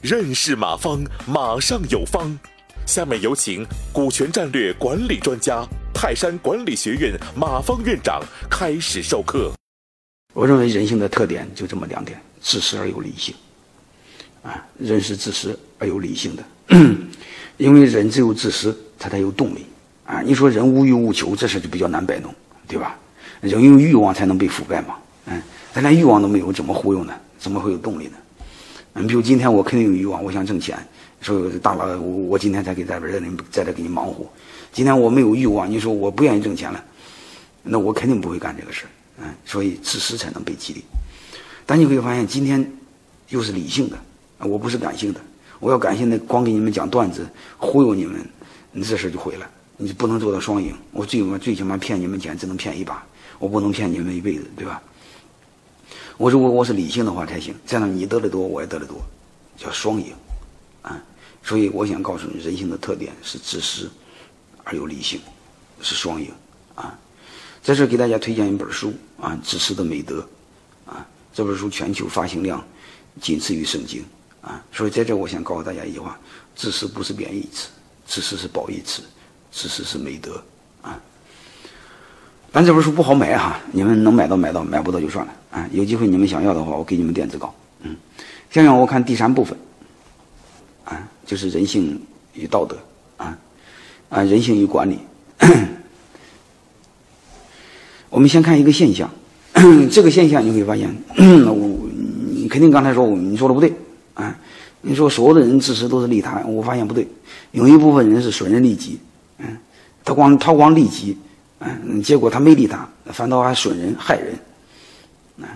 [0.00, 2.38] 认识马方，马上有方。
[2.86, 9.52] 下面有请股权战略管理专家、泰山管理学院马方院长开始授课。
[10.34, 13.34] 我认为人性的特点就这么两点：自私而有理性。
[14.42, 16.44] 啊，人是自私而有理性的，
[17.56, 19.64] 因为人只有自私，他才有动力。
[20.04, 22.34] 啊，你说人无欲无求，这事就比较难摆弄，
[22.68, 22.98] 对吧？
[23.40, 24.96] 人有欲望才能被腐败嘛。
[25.26, 25.42] 嗯，
[25.74, 27.12] 他连欲望都没有，怎么忽悠呢？
[27.36, 28.12] 怎么会有动力呢？
[28.92, 30.78] 嗯，比如今天我肯定有欲望，我想挣钱。
[31.20, 34.24] 说大佬，我我今天才给在这里在这给你忙活。
[34.72, 36.84] 今天我没有欲望，你说我不愿意挣钱了，
[37.64, 40.84] 那我肯定不会干这个事儿嗯，所以自私才能被激励。
[41.66, 42.64] 但你会发现，今天
[43.30, 43.98] 又是理性的，
[44.46, 45.20] 我不是感性的。
[45.58, 47.26] 我要感性的，光给你们讲段子，
[47.58, 48.24] 忽悠你们，
[48.70, 49.50] 你这事就毁了。
[49.76, 50.72] 你不能做到双赢。
[50.92, 53.04] 我最起码最起码骗你们钱，只能骗一把，
[53.40, 54.80] 我不能骗你们一辈子，对吧？
[56.16, 59.00] 我如果我是理性的话才行，这样你得的多，我也得的多，
[59.56, 60.14] 叫双赢，
[60.82, 61.02] 啊！
[61.42, 63.90] 所以我想告诉你，人性的特点是自私
[64.62, 65.20] 而有理性，
[65.80, 66.32] 是双赢，
[66.74, 66.96] 啊！
[67.62, 70.26] 在这给大家推荐一本书啊，《自私的美德》，
[70.90, 72.64] 啊，这本书全球发行量
[73.20, 74.04] 仅次于圣经，
[74.40, 74.64] 啊！
[74.72, 76.18] 所以在这我想告诉大家一句话：
[76.54, 77.68] 自私不是贬义词，
[78.06, 79.02] 自私是褒义词，
[79.50, 80.42] 自私是美德，
[80.82, 81.00] 啊！
[82.54, 85.32] 但这本书不好买哈，你们能买到买到，买不到就算了。
[85.50, 87.52] 啊，有机会你们想要的话，我给你们电子稿。
[87.82, 87.96] 嗯，
[88.48, 89.58] 下面我看第三部分，
[90.84, 92.00] 啊，就是人性
[92.32, 92.78] 与道德，
[93.16, 93.36] 啊，
[94.08, 95.00] 啊，人性与管理。
[98.08, 99.10] 我们先看一个现象，
[99.90, 101.88] 这个现象你会发现， 我
[102.30, 103.72] 你肯定刚才说我你说的不对，
[104.14, 104.32] 啊，
[104.80, 107.04] 你说所有的人自私都是利他，我发现不对，
[107.50, 109.00] 有一部分人是损人利己，
[109.38, 109.58] 嗯，
[110.04, 111.16] 他光他光利己，
[111.64, 114.34] 嗯，结果他没利他，反倒还损人害人。
[115.40, 115.48] 啊，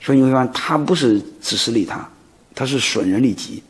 [0.00, 2.08] 所以你会发现，他不是自私利他，
[2.54, 3.62] 他是损人利己。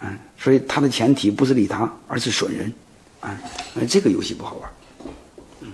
[0.00, 2.72] 嗯，所以他的前提不是利他，而是损人。
[3.20, 3.38] 啊，
[3.74, 4.70] 那这个游戏不好玩。
[5.60, 5.68] 嗯，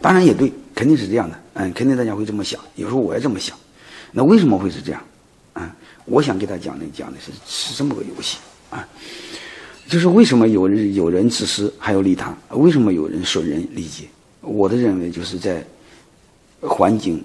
[0.00, 1.38] 当然也对，肯定是这样的。
[1.54, 3.56] 嗯，肯定大家会这么想，有时候我也这么想。
[4.12, 5.02] 那为什么会是这样？
[5.52, 8.38] 啊，我想给他讲的讲的是是这么个游戏。
[8.70, 8.86] 啊，
[9.86, 12.34] 就是为什么有人有人自私还有利他？
[12.50, 14.08] 为什么有人损人利己？
[14.48, 15.64] 我的认为就是在
[16.60, 17.22] 环境。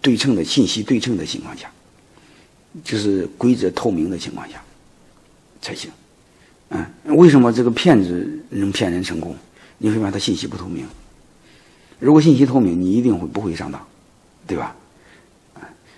[0.00, 1.68] 对称的信息对称的情况下，
[2.84, 4.62] 就是规则透明的情况下
[5.60, 5.90] 才行。
[6.68, 9.34] 嗯，为什么这个骗子能骗人成功？
[9.78, 10.86] 你会发现他信息不透明。
[11.98, 13.84] 如果信息透明，你一定会不会上当，
[14.46, 14.74] 对吧？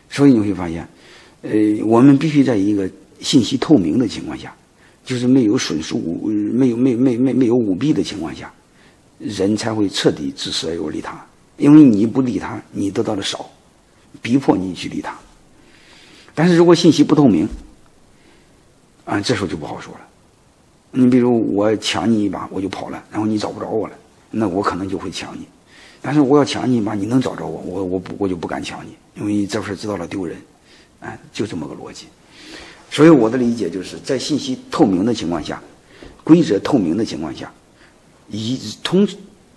[0.09, 0.89] 所以你会发现，
[1.43, 1.51] 呃，
[1.85, 4.53] 我们必须在一个信息透明的情况下，
[5.05, 8.51] 就是没有损失、没有、没、没、没、没有舞弊的情况下，
[9.25, 11.25] 人才会彻底自私而有利他。
[11.57, 13.51] 因为你不利他，你得到的少。
[14.23, 15.13] 逼迫你去利他，
[16.37, 17.49] 但是如果信息不透明，
[19.05, 20.01] 啊，这时候就不好说了。
[20.93, 23.95] 你比如我抢你一把，我就跑了，然后你找不着我了，
[24.31, 25.47] 那我可能就会抢你。
[26.01, 30.39] 但是我要抢你一把，你能找着我，我我不我就不敢抢你，因为这事知道了丢人，
[31.01, 32.07] 哎，就这么个逻辑。
[32.91, 35.61] 所以我的理解就是在信息透明的情况下，
[36.23, 37.53] 规则透明的情况下，
[38.29, 39.07] 一通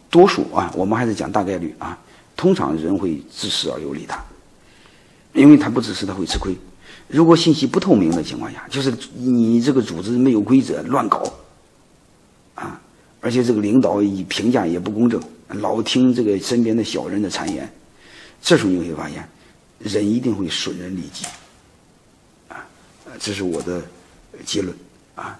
[0.10, 1.98] 多数啊，我们还是讲大概率啊，
[2.36, 4.24] 通常人会自私而有利他。
[5.34, 6.56] 因为他不自私，他会吃亏。
[7.08, 11.32] 如果信息不透明的情况下，就是你这个组织没有规则，乱搞，
[12.56, 12.82] 啊，
[13.22, 17.72] 而且这个领导以评价也不公正，老听这个身边的小人的谗言，
[18.42, 19.30] 这时候你会发现，
[19.80, 21.26] 人一定会损人利己，
[22.50, 22.66] 啊，
[23.20, 23.82] 这是我的
[24.44, 24.76] 结论，
[25.16, 25.40] 啊。